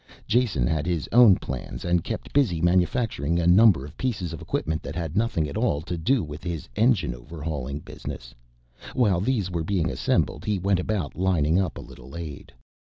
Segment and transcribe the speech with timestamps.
[0.25, 4.81] Jason had his own plans and kept busy manufacturing a number of pieces of equipment
[4.81, 8.33] that had nothing at all to do with his engine overhauling business.
[8.95, 12.51] While these were being assembled he went about lining up a little aid.